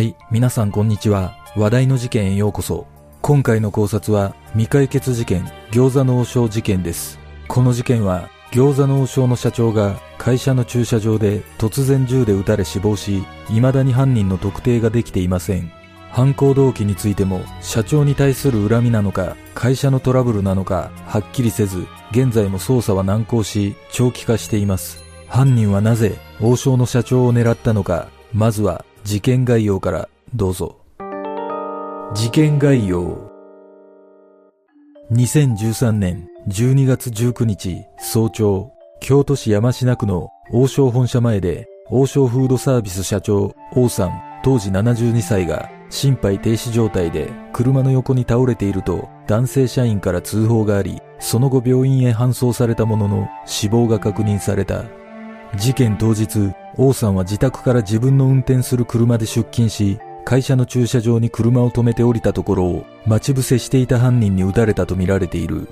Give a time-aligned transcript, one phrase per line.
[0.00, 1.36] はい、皆さんこんにちは。
[1.54, 2.86] 話題の事件へようこそ。
[3.20, 7.18] 今回の考察は未解決事件、餃子の王将事件です。
[7.48, 15.70] この事件は餃子の王将の社長が会社の駐車場で突然銃で撃たれ死亡し、未だに犯人の特定ができていません。
[16.12, 30.78] 犯行動機についても社長に対する恨みなのか会社のトラブルなのかはっきりせず現在も捜査は難航し長期化しています犯人はなぜ王将の社長を狙ったのかまずは事件概要からどうぞ
[32.14, 33.30] 事件概要
[35.12, 54.84] 2013年12月19日早朝京都市山科区の王将本社前で王将フードサービス社長王さん当時72歳が心肺停止状態で車の横に倒れていると男性社員から通報があり、その後病院へ搬送されたものの死亡が確認された。
[55.56, 65.68] 事件当日、王さんは自宅から自分の運転する車で出勤し、会社の駐車場に車を止めて降りたところを待ち伏せしていた犯人に撃たれたとみられている。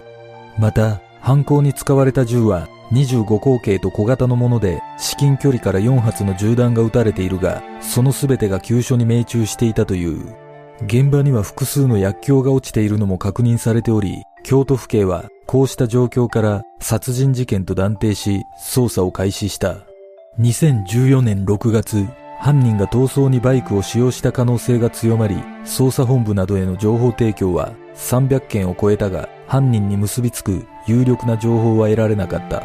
[0.59, 10.35] また、犯行に使われた銃は25口径と小型のもので至近距離から4発の銃弾が撃たれているが、その全てが急所に命中していたという。
[10.85, 19.79] 現場には複数の薬莢が落ちているのも確認されており、京都府警はこうした状況から殺人事件と断定し捜査を開始した。
[20.41, 22.07] 2014年6月、
[22.39, 32.63] 犯人が逃走にバイクを使用した可能性が強まり、捜査本部などへの情報提供は300件を超えたが、犯人に結びつく有力な情報は得られなかった。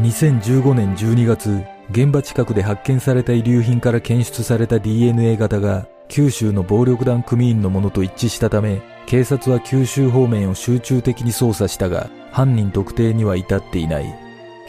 [0.00, 14.14] 2015年12月、現場近くで発見された遺留品から検出された DNA 型が九州の暴力団組員のものと一致したため、警察は九州方面を集中的に捜査したが、犯人特定には至っていない。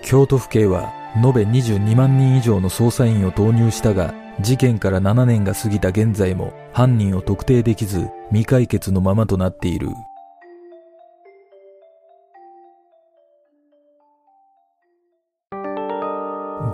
[0.02, 9.90] 京都府警は延べ22万人以上の捜査員を投入したが、事件から7年が過ぎた現在も犯人を特定できず未解決のままとなっている。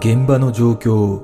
[0.02, 1.24] 現場の状況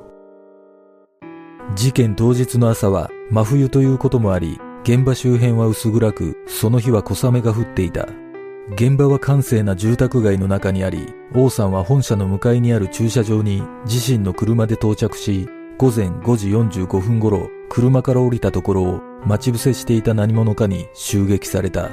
[1.76, 8.08] 事件当日の朝は真冬ということもあり、現場周辺は薄暗く、その日は小雨が降っていた。
[8.74, 15.48] 現場は閑静な住宅街の中にあり、王さんは本社の向かいにある駐車場に自身の車で到着し、
[15.78, 21.90] 午前5時45分頃、車から降りたところを待ち伏せしていた何者かに襲撃された。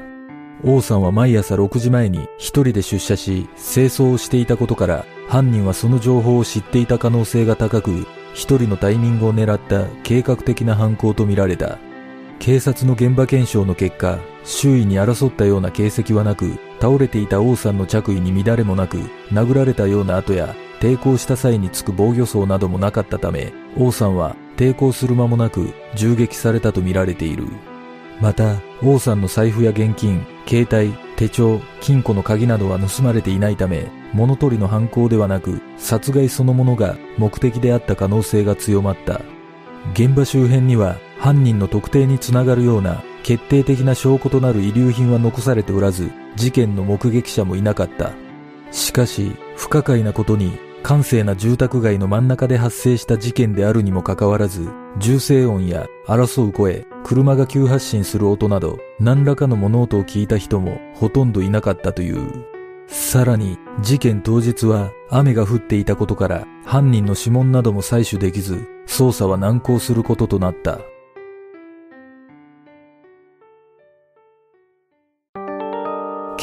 [0.64, 11.78] 王さんは毎朝6時前に一人で出社し、清掃をしていたことから、犯人はその情報を知っていた可能性が高く、一人のタイミングを狙った計画的な犯行とみられた。
[12.40, 18.98] 警察の現場検証の結果、周囲に争ったような形跡はなく、倒れていた王さんの着衣に乱れもなく、
[19.30, 27.48] 殴られたような跡や、抵抗した際につく防御層などもなかったため、王さんは抵抗する間もなく銃撃されたとみられている。
[28.22, 39.22] また、王さんの財布や現金、携帯、手帳、金庫の鍵などは盗まれていないため、物取りの犯行ではなく、殺害そのものが目的であった可能性が強まった。
[39.94, 48.14] 現場周辺には犯人の特定につながるような決定的な証拠となる遺留品は残されておらず、事件の目撃者もいなかった。
[48.72, 62.46] しかし、不可解なことに、閑静な住宅街の真ん中で発生した事件であるにもかかわらず、銃声音や争う声、車が急発進する音など、何らかの物音を聞いた人もほとんどいなかったという。
[62.88, 70.80] さらに、事件当日は雨が降っていたことから、犯人の指紋なども採取できず、捜査は難航することとなった。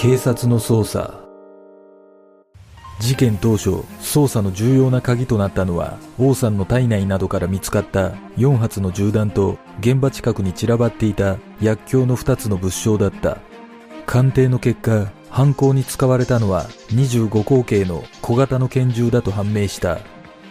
[0.07, 1.19] 警察の捜査。
[3.01, 13.39] 事件当初捜査の重要な鍵となったのは王さんの体内などから見つかった4発の銃弾と現場近くに散らばっていた薬莢の2つの物証だった。
[14.07, 19.99] 鑑定の結果犯行に使われたのは25口径の小型の拳銃だと判明した。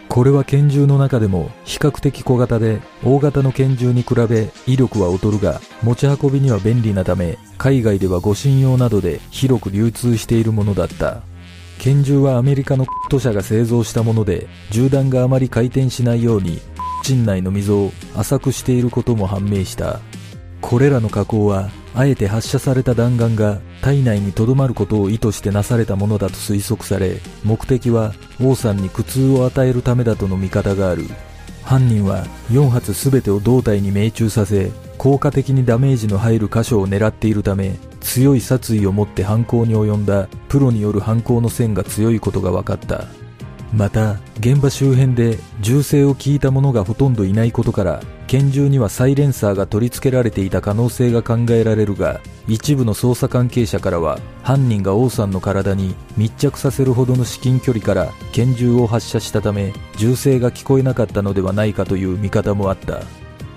[0.08, 11.22] これは拳銃の中でも比較的小型で大型の拳銃に比べ威力は劣るが持ち運びには便利なため海外では護身用などで広く流通しているものだった。
[11.78, 16.58] 拳銃はアメリカの都社が製造したもので銃弾があまり回転しないように
[17.02, 20.00] 陣内の溝を浅くしていることも判明した。
[20.62, 31.04] これらの加工はあえて発射された弾丸が体内にとどまることを意図してなされたものだと推測され目的は王さんに苦痛を与えるためだとの見方がある。
[31.64, 40.28] 犯人は4発全てを胴体に命中させ効果的にダメージの入る箇所を狙っているため強い殺意を持って犯行に及んだ。
[40.48, 43.06] プロによる犯行の線が強いことが分かった。
[43.72, 63.00] また現場周辺で銃声を聞いた者がほとんどいないことから拳銃にはサイレンサーが取り付けられていた可能性が考えられるが一部の捜査関係者からは犯人が王さんの体に密着させるほどの至近距離から拳銃を発射したため銃声が聞こえなかったのではないかという見方もあった。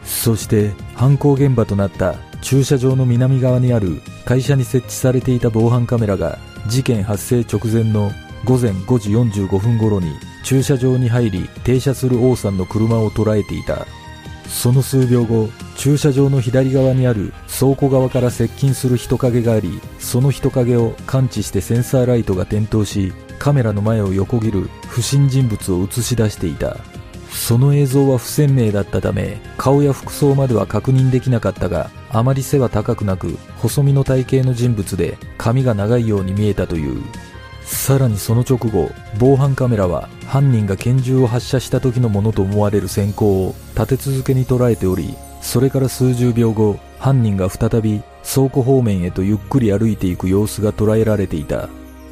[0.10, 8.12] そして犯行現場となった駐車場の南側にある会社に設置されていた防犯カメラが事件発生直前の
[8.50, 10.12] 午前5時45分頃に
[10.44, 13.86] 駐車場に入り停車する王さんの車を捉えていた。
[14.48, 26.78] その数秒後駐車場の左側にある倉庫側から接近する人影がありその人影を感知してセンサーライトが点灯しカメラの前を横切る不審人物を映し出していた。
[27.30, 37.04] その映像は不鮮明だったため顔や服装までは確認できなかったがあまり背は高くなく細身の体型の人物で髪が長いように見えたという。
[37.70, 38.90] さらにその直後
[39.20, 51.70] 防犯カメラは犯人が拳銃を発射した時のものと思われる閃光を立て続けに捉えておりそれから数十秒後犯人が再び倉庫方面へとゆっくり歩いていく様子が捉えられていた。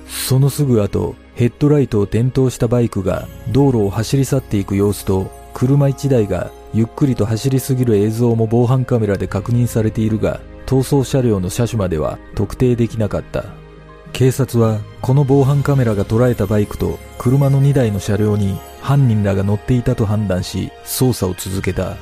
[0.07, 13.66] そのすぐ後ヘッドライトを点灯したバイクが道路を走り去っていく様子と車1台がゆっくりと走りすぎる映像も防犯カメラで確認されているが逃走車両の車種までは特定できなかった。
[14.13, 21.97] 警察はこの防犯カメラが捉えたバイクと車の2台の車両に犯人らが乗っていたと判断し捜査を続けた。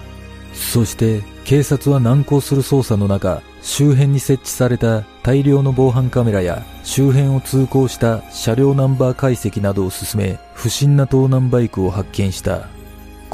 [0.53, 12.74] そして警察は難航する捜査の中周辺に設置された大量の防犯カメラや周辺を通行した車両ナンバー解析などを進め不審な盗難バイクを発見した。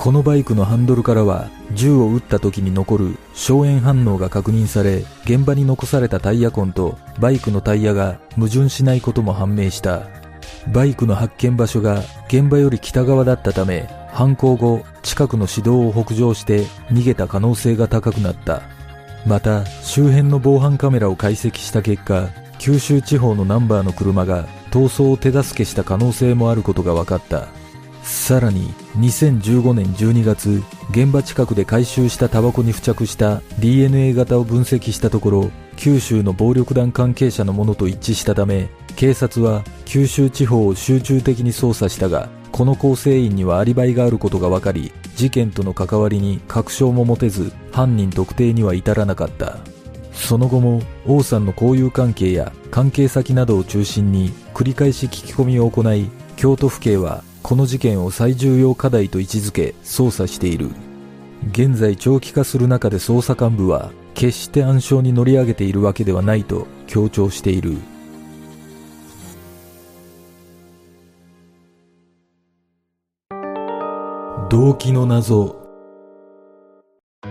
[0.02, 10.08] このバイクのハンドルからは銃を撃った時に残る硝煙反応が確認され現場に残されたタイヤ痕とバイクのタイヤが矛盾しないことも判明した。
[10.74, 18.64] バイクの発見場所が現場より北側だったため犯行後近くの市道を北上して逃げた可能性が高くなった。
[19.28, 27.61] また周辺の防犯カメラを解析した結果九州地方のナンバーの車が逃走を手助けした可能性もあることが分かった。
[28.04, 49.58] さらに2015年12月現場近くで回収したタバコに付着した DNA 型を分析したところ九州の暴力団関係者のものと一致したため警察は九州地方を集中的に捜査したがこの構成員にはアリバイがあることが分かり事件との関わりに確証も持てず犯人特定には至らなかった。
[50.14, 60.70] その後も王さんの交友関係や関係先などを中心に繰り返し聞き込みを行い京都府警はこの事件を最重要課題と位置づけ捜査している。
[61.52, 67.78] 現在長期化する中で捜査幹部は決して暗礁に乗り上げているわけではないと強調している。
[74.50, 75.56] 動機の謎。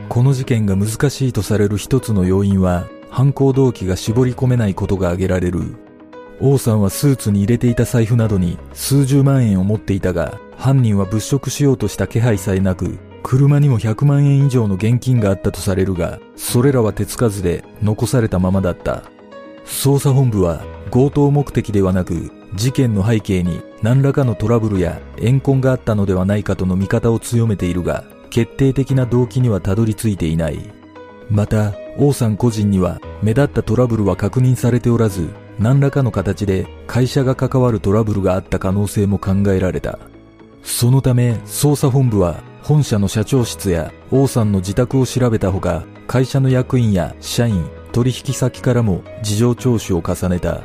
[0.09, 5.90] この事件が難しいとされる一つの要因は犯行動機が絞り込めないことが挙げられる。
[6.41, 19.03] 王さんはスーツに入れていた財布などに数十万円を持っていたが、犯人は物色しようとした気配さえなく、車にも100万円以上の現金があったとされるが、それらは手つかずで残されたままだった。
[19.67, 30.59] 捜査本部は強盗目的ではなく、事件の背景に何らかのトラブルや怨恨があったのではないかとの見方を強めているが、決定的な動機にはたどり着いていない。
[31.29, 35.29] また、王さん個人には目立ったトラブルは確認されておらず、
[35.61, 39.99] 何らかの形で会社が関わるトラブルがあった可能性も考えられた。
[40.63, 50.63] そのため捜査本部は本社の社長室や王さんの自宅を調べたほか、会社の役員や社員、取引先からも事情聴取を重ねた。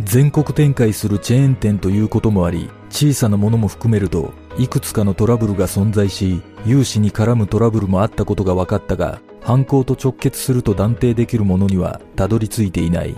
[0.00, 13.14] 全国展開するチェーン店ということもあり、小さなものも含めると、いくつかのトラブルが存在し、融資に絡むトラブルもあったことが分かったが、犯行と直結すると断定できるものにはたどり着いていない。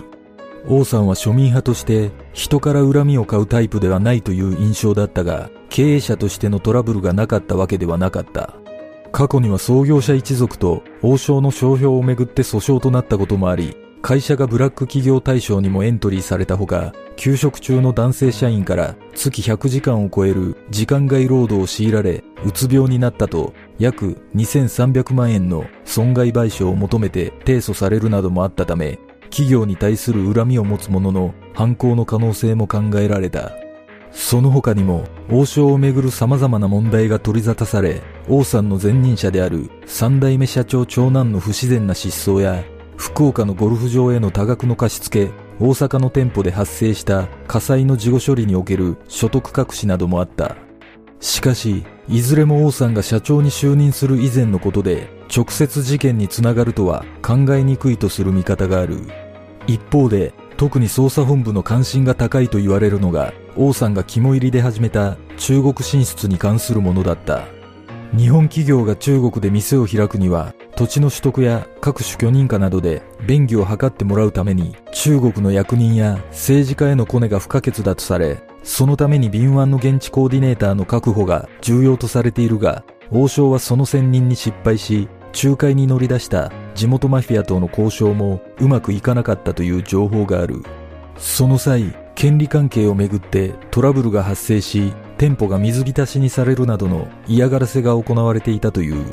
[0.67, 8.55] 王さんは庶民派として人から恨みを買うタイプではないという印象だったが、経営者としてのトラブルがなかったわけではなかった。
[9.11, 28.99] 過去には創業者一族と王将の商標をめぐって訴訟となったこともあり、会社がブラック企業対象にもエントリーされたほか、休職中の男性社員から月100時間を超える時間外労働を強いられ、うつ病になったと、約2300万円の損害賠償を求めて提訴されるなどもあったため、
[29.35, 33.51] 企業に対する恨みを持つ者の犯行の可能性も考えられた。
[34.09, 42.63] その他にも、王将をめぐる様々な問題が取り沙汰され、王さんの前任者である三代目社長長男の不自然な失踪や、
[42.95, 50.55] 福岡のゴルフ場への多額の貸し付け、大阪の店舗で発生した火災の事後処理における所得隠しなどもあった。
[51.19, 59.24] しかし、いずれも王さんが社長に就任する以前のことで、直接事件につながるとは考えにくいとする見方がある。
[59.67, 67.43] 一方で、特に捜査本部の関心が高いと言われるのが、王さんが肝入りで始めた中国進出に関するものだった。
[68.15, 85.09] 日本企業が中国で店を開くには、土地の取得や各種許認可などで便宜を図ってもらうために、中国の役人や政治家へのコネが不可欠だとされ、そのために敏腕の現地コーディネーターの確保が重要とされているが、王将はその選任に失敗し、
[85.43, 90.61] 仲介に乗り出した地元マフィアとの交渉もうまくいかなかったという情報がある。
[91.17, 99.05] その際、権利関係をめぐってトラブルが発生し、店舗が水浸しにされるなどの嫌がらせが行われていたという。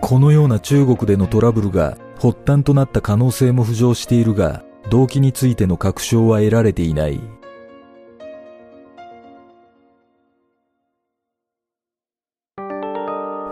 [0.00, 7.20] このような中国でのトラブルが発端となった可能性も浮上しているが、動機についての確証は得られていない。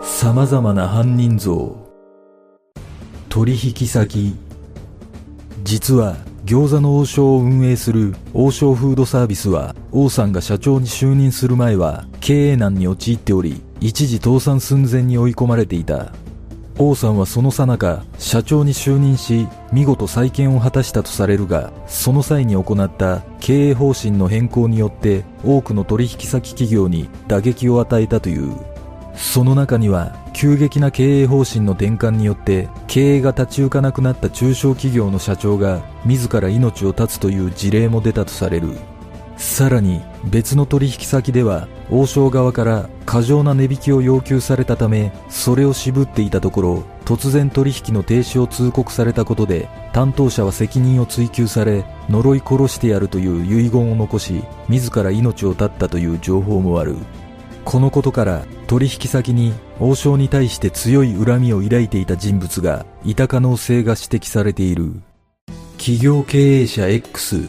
[0.01, 1.86] 様々な犯人像
[3.37, 4.35] 取引先。
[5.63, 6.15] 実は
[6.45, 16.13] 餃子の王将を運営する王将フードサービスは王さんが社長に就任する前は経営難に陥っており一時倒産寸前に追い込まれていた。
[16.79, 28.76] 王さんはその最中社長に就任し見事再建を果たしたとされるがその際に行った経営方針の変更によって多くの取引先企業に打撃を与えたという。
[29.17, 38.77] その中には急激な経営方針の転換によって経営が立ち行かなくなった中小企業の社長が自ら命を絶つという事例も出たとされる。
[39.37, 56.95] さらに別の取引先では王将側から過剰な値引きを要求されたためそれを渋っていたところ突然取引の停止を通告されたことで担当者は責任を追及され呪い殺してやるという遺言を残し自ら命を絶ったという情報もある。
[57.63, 65.01] このことから取引先に王将に対して強い恨みを抱いていた人物がいた可能性が指摘されている。
[65.77, 67.47] 企業経営者 X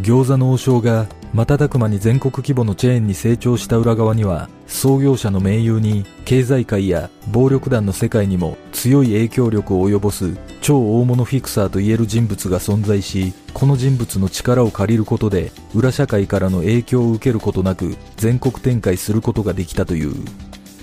[0.00, 20.14] 餃子の王将が瞬く間に全国規模のチェーンに成長した裏側には創業者の盟友に経済界や暴力団の世界にも強い影響力を及ぼす超大物フィクサーと言える人物が存在しこの人物の力を借りることで裏社会からの影響を受けることなく全国展開することができたという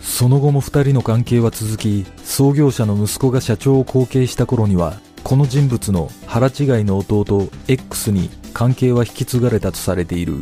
[0.01, 10.35] その後も二人の関係は続き創業者の息子が社長を後継した頃にはこの人物の腹違いの弟 X に関係は引き継がれたとされている。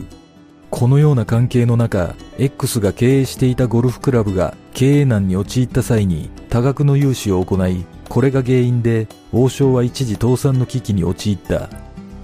[0.70, 11.70] このような関係の中 X が経営していたゴルフクラブが経営難に陥った際に多額の融資を行いこれが原因で王将は一時倒産の危機に陥った。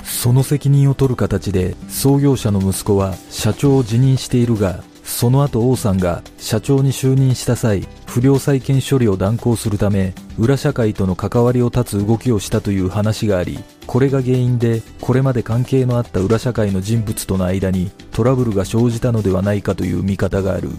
[0.06, 20.70] その責任を取る形で創業者の息子は社長を辞任しているがその後王さんが社長に就任した際不良債権処理を断行するため裏社会との関わりを断つ動きをしたという話がありこれが原因でこれまで関係のあった裏社会の人物との間にトラブルが生じたのではないかという見方がある。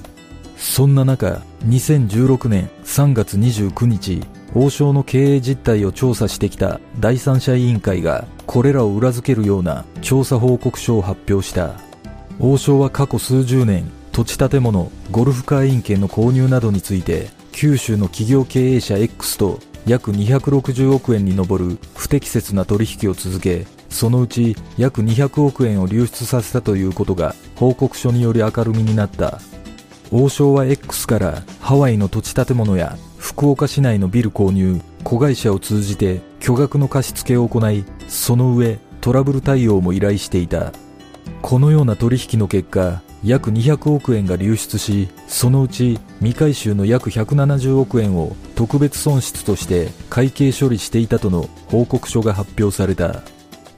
[0.56, 4.22] そんな中2016年3月29日
[4.54, 11.74] 王将の経営実態を調査してきた第三者委員会がこれらを裏付けるような調査報告書を発表した。
[12.40, 29.40] 王将は過去数十年土地建物ゴルフ会員権の購入などについて九州の企業経営者 X と約260億円に上る不適切な取引を続けそのうち約200億円を流出させたということが報告書により明るみになった。
[30.12, 40.72] 王将は X からハワイの土地建物や福岡市内のビル購入子会社を通じて巨額の貸し付けを行いその上トラブル対応も依頼していた。
[41.42, 53.22] このような取引の結果約200億円が流出しそのうち未回収の約170億円を特別損失として会計処理していたとの報告書が発表された。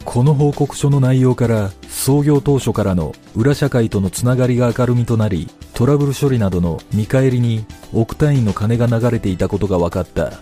[0.05, 10.33] この報告書の内容から創業当初からの裏社会とのつながりが明るみとなりトラブル処理などの見返りに億単位の金が流れていたことが分かった。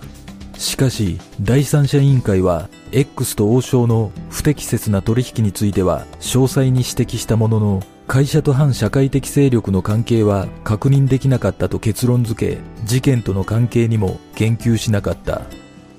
[0.58, 15.42] しかし第三者委員会は X と王将の不適切な取引については詳細に指摘したものの会社と反社会的勢力の関係は確認できなかったと結論付け事件との関係にも言及しなかった。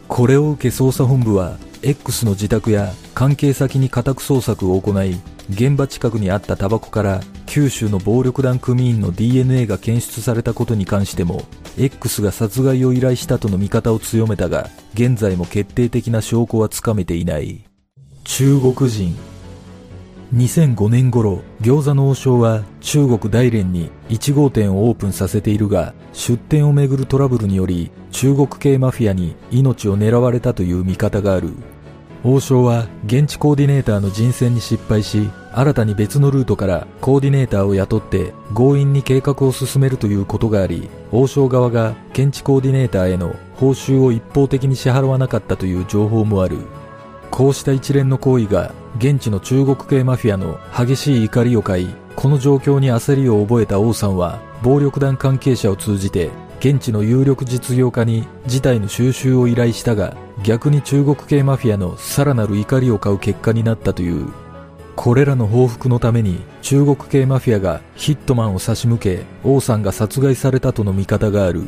[0.07, 11.43] これを受け捜査本部は X の自宅や関係先に家宅捜索を行い現場近くにあったタバコから九州の暴力団組員の DNA が検出されたことに関しても
[11.77, 17.65] X が殺害を依頼したとの見方を強めたが現在も決定的な証拠はつかめていない。
[18.23, 19.15] 中国人
[20.33, 31.51] 2005年頃、餃子の王将は中国大連に1号店をオープンさせているが、出店をめぐるトラブルにより中国系マフィアに命を狙われたという見方がある。
[32.25, 46.57] 王将は現地コーディネーターの人選に失敗し、新たに別のルートからコーディネーターを雇って強引に計画を進めるということがあり、王将側が現地コーディネーターへの報酬を一方的に支払わなかったという情報もある。
[47.31, 64.33] こうした一連の行為が現地の中国系マフィアの激しい怒りを買い、この状況に焦りを覚えた王さんは暴力団関係者を通じて現地の有力実業家に事態の収集を依頼したが逆に中国系マフィアのさらなる怒りを買う結果になったという
[64.95, 71.61] これらの報復のために中国系マフィアがヒットマンを差し向け王さんが殺害されたとの見方がある。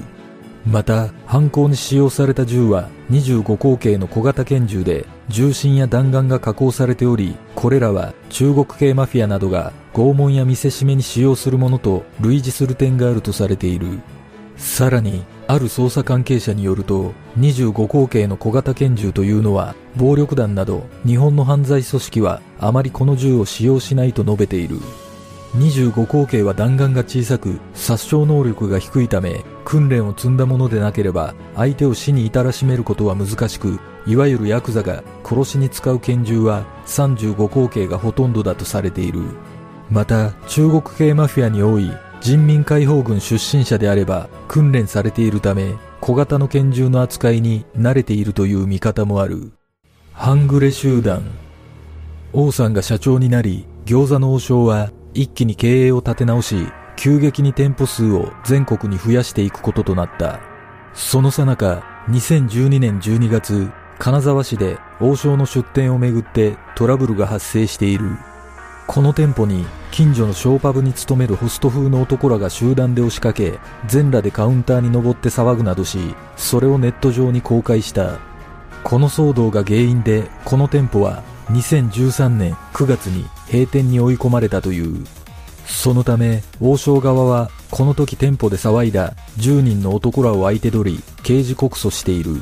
[0.65, 13.99] また犯行に使用された銃は25口径の小型拳銃で重心や弾丸が加工されておりこれらは中国系マフィアなどが拷問や見せしめに使用するものと類似する点があるとされている。
[14.57, 24.79] さらにある捜査関係者によると25口径の小型拳銃というのは暴力団など日本の犯罪組織はあまりこの銃を使用しないと述べている。
[25.55, 39.21] 25口径は弾丸が小さく殺傷能力が低いため訓練を積んだものでなければ相手を死に至らしめることは難しくいわゆるヤクザが殺しに使う拳銃は35口径がほとんどだとされている。
[39.91, 49.51] また中国系マフィアに多い人民解放軍出身者であれば訓練されているため小型の拳銃の扱いに慣れているという見方もある。
[50.13, 51.21] 半グレ集団。
[52.33, 56.55] 王さんが社長になり餃子の王将は一気に経営を立て直し、
[56.99, 60.41] 急激に店舗数を全国に増やしていくこととなった。
[60.93, 68.17] そのさなか、2012年12月、金沢市で王将の出店をめぐってトラブルが発生している。
[68.85, 75.99] この店舗に近所のショーパブに勤めるホスト風の男らが集団で押しかけ、全裸でカウンターに登って騒ぐなどし、
[76.35, 78.19] それをネット上に公開した。
[78.83, 85.05] この騒動が原因で、この店舗は2013年9月に閉店に追い込まれたという。
[85.69, 92.41] そのため、王将側はこの時店舗で騒いだ10人の男らを相手取り、刑事告訴している。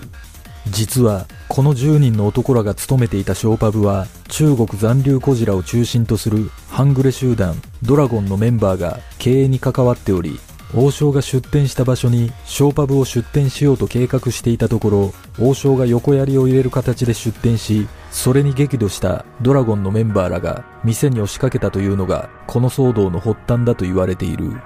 [0.70, 10.40] 実は、この10人の男らが勤めていたショーパブは、中国残留コジラを中心とする半グレ集団ドラゴンのメンバーが経営に関わっており、
[10.76, 24.60] 王将が出店した場所にショーパブを出店しようと計画していたところ、王将が横槍を入れる形で出店し、それに激怒したドラゴンのメンバーらが店に押しかけたというのがこの騒動の発端だと言われている。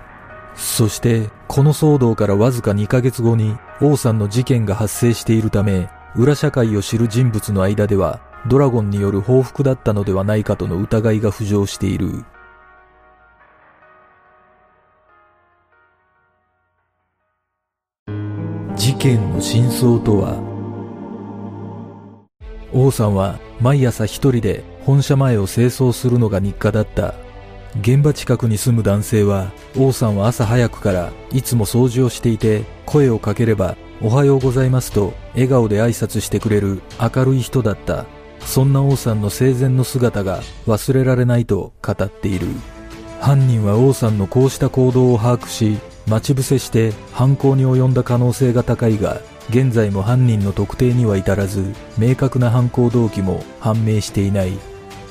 [0.55, 12.25] そしてこの騒動からわずか2ヶ月後に王さんの事件が発生しているため裏社会を知る人物の間ではドラゴンによる報復だったのではないかとの疑いが浮上している。
[18.81, 20.41] 事件の真相とは？
[22.73, 27.13] 王さんは毎朝一人で本社前を清掃するのが日課だった。
[27.81, 38.07] 現場近くに住む男性は王さんは朝早くからいつも掃除をしていて声をかければおはようございますと笑顔で挨拶してくれる明るい人だった。
[38.39, 42.47] そんな王さんの生前の姿が忘れられないと語っている。
[43.19, 54.53] 犯人は王さんのこうした行動を把握し待ち伏せして犯行に及んだ可能性が高いが現在も犯人の特定には至らず明確な犯行動機も判明していない。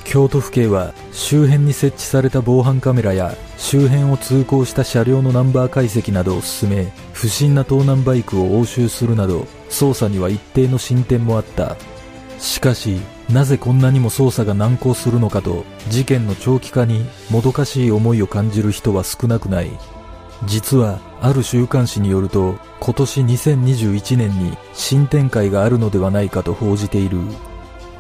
[0.04, 11.76] 京都府警は周辺に設置された防犯カメラや周辺を通行した車両のナンバー解析などを進め不審な盗難バイクを押収するなど捜査には一定の進展もあった。
[12.38, 12.98] しかし
[13.28, 19.70] なぜこんなにも捜査が難航するのかと事件の長期化にもどかしい思いを感じる人は少なくない。
[20.44, 27.18] 実はある週刊誌によると今年2021年に新展開があるのではないかと報じている。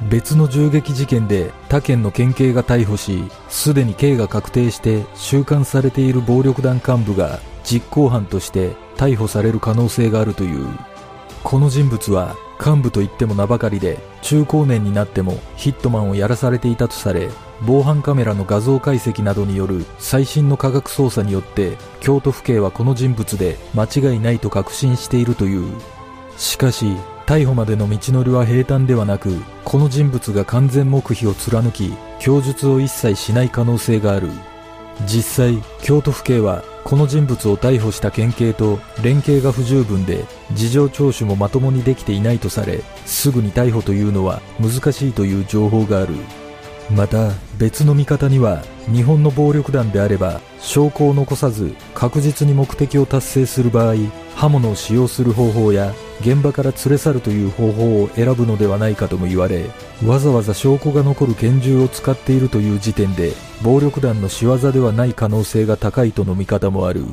[0.08, 10.66] 別の銃撃事件で他県の県警が逮捕しすでに刑が確定して収監されている暴力団幹部が実行犯として逮捕される可能性があるという。
[11.42, 17.30] この人物は幹部といっても名ばかりで中高年になってもヒットマンをやらされていたとされ
[17.62, 25.70] 防犯カメラの画像解析などによる最新の科学捜査によって京都府警はこの人物で間違いないと確信しているという。
[26.38, 26.96] しかし
[27.26, 34.30] 逮捕までの道のりは平坦ではなくこの人物が完全黙秘を貫き供述を一切しない可能性がある。
[35.06, 46.14] 実際京都府警はこの人物を逮捕した県警と連携が不十分で事情聴取もまともにできていないとされすぐに逮捕というのは難しいという情報がある。
[46.94, 53.94] また別の見方には日本の暴力団であれば証拠を残さず確実に目的を達成する場合
[54.34, 59.66] 刃物を使用する方法や現場から連れ去るという方法を選ぶのではないかとも言われ
[60.04, 67.04] わざわざ証拠が残る拳銃を使っているという時点で暴力団の仕業ではない可能性が高いとの見方もある。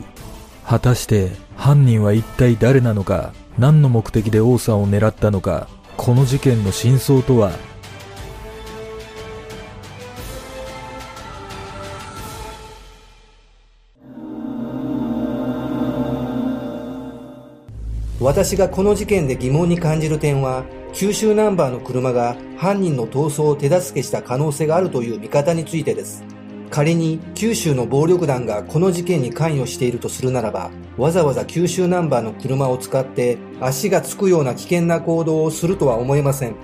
[0.67, 7.53] 果たして犯人は一体誰なのか何の目的で王さんを狙ったのかこの事件の真相とは
[18.19, 26.23] 私がこの事件で疑問に感じる点は、九州ナンバーの車が犯人の逃走を手助けした可能性があるという見方についてです。
[26.71, 36.55] 仮に九州の暴力団がこの事件に関与しているとするならば、わざわざ九州ナンバーの車を使って足がつくような危険な行動をするとは思えません。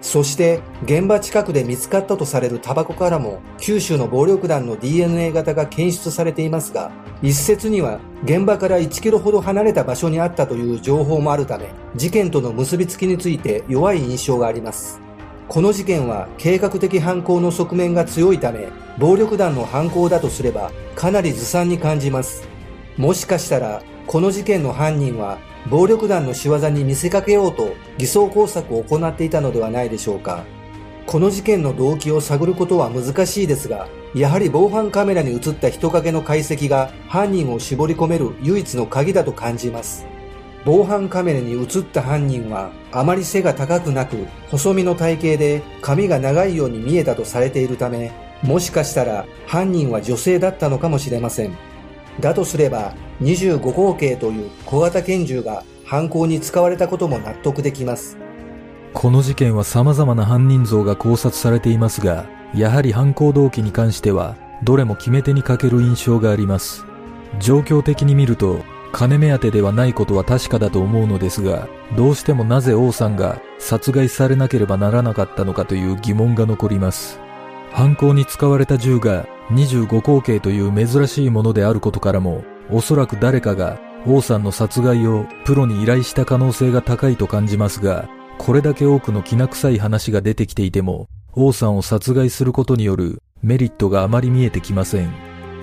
[0.00, 15.00] そして現場近くで見つかったとされるタバコからも九州の暴力団の DNA 型が検出されていますが、一説には現場から1キロほど離れた場所にあったという情報もあるため、事件との結びつきについて弱い印象があります。
[15.48, 22.46] この事件は計画的犯行の側面が強いため、暴力団の犯行だとすればかなりずさんに感じます。
[22.96, 25.38] もしかしたら、この事件の犯人は
[25.70, 30.44] 暴力団の仕業に見せかけようと偽装工作を行っていたのではないでしょうか。
[31.06, 40.06] この事件の動機を探ることは難しいですが、やはり防犯カメラに映った人影の解析が犯人を絞り込める唯一の鍵だと感じます。
[40.64, 44.16] 防犯カメラに映った犯人はあまり背が高くなく
[44.50, 48.12] 細身の体型で髪が長いように見えたとされているため、
[48.42, 51.73] もしかしたら犯人は女性だったのかもしれません。
[52.20, 58.16] だとすれば25口径という小型拳銃が犯行に使われたことも納得できます。
[58.92, 66.86] この事件は様々な犯人像が考察されていますが、やはり犯行動機に関しては、どれも決め手に欠ける印象があります。
[67.40, 77.18] 状況的に見ると、金目当てではないことは確かだと思うのですが、どうしてもなぜ王さんが殺害されなければならなかったのかという疑問が残ります。
[77.72, 95.12] 犯行に使われた銃が25口径という珍しいものであることからも、おそらく誰かが王さんの殺害をプロに依頼した可能性が高いと感じますが、これだけ多くのきな臭い話が出てきていても、王さんを殺害することによるメリットがあまり見えてきません。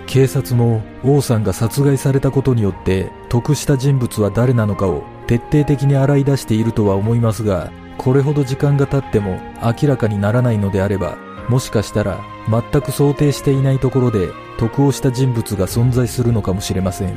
[0.08, 11.18] 警察も王さんが殺害されたことによって得した人物は誰なのかを徹底的に洗い出しているとは思いますが、これほど時間が経っても明らかにならないのであれば、
[11.48, 17.16] もしかしたら全く想定していないところで得をした人物が存在するのかもしれません。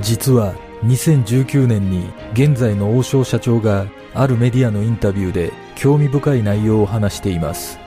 [0.00, 7.78] 実は2019年に現在の王将社長があるメディアのインタビューで興味深い内容を話しています。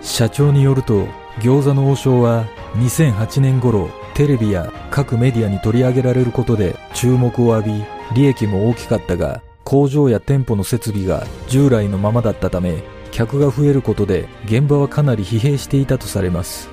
[0.00, 1.06] 社長によると、
[1.40, 7.84] 餃子の王将は2008年頃、テレビや各メディアに取り上げられることで注目を浴び、
[8.14, 12.84] 利益も大きかったが、工場や店舗の設備が従来のままだったため、
[13.16, 16.68] 客が増えることで現場はかなり疲弊していたとされます。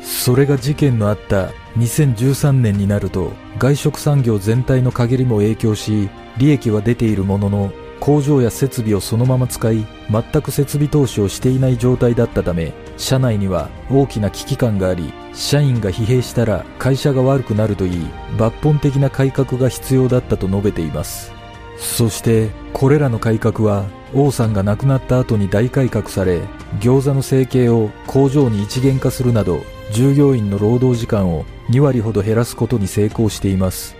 [0.00, 18.06] それが事件のあった2013年になると外食産業全体の陰りも影響し利益は出ているものの工場や設備をそのまま使い全く設備投資をしていない状態だったため社内には大きな危機感があり社員が疲弊したら会社が悪くなるといい
[18.36, 21.37] 抜本的な改革が必要だったと述べています
[21.78, 26.40] そしてこれらの改革は王さんが亡くなった後に大改革され
[26.80, 29.62] 餃子の成形を工場に一元化するなど
[29.92, 33.96] 従業員の労働時間を2割ほど減らすことに成功しています。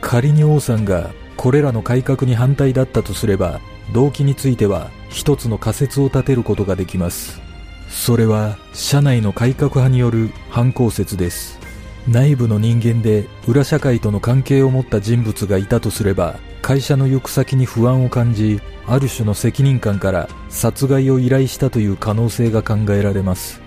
[0.00, 3.60] 仮に王さんがこれらの改革に反対だったとすれば
[3.92, 7.40] 動機については一つの仮説を立てることができます。
[7.88, 11.58] それは社内の改革派による反抗説です。
[12.06, 23.60] 内部の人間で裏社会との関係を持った人物がいたとすれば会社の行く先に不安を感じある種の責任感から殺害を依頼したという可能性が考えられます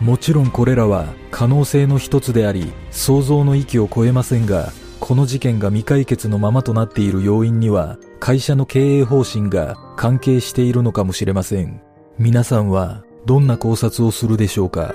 [0.00, 11.82] もちろんこれらは可能性の一つであり想像の域を超えませんがこの事件が未解決のままとなっている要因には、会社の経営方針が関係しているのかもしれません。
[12.18, 14.94] 皆さんはどんな考察をするでしょうか？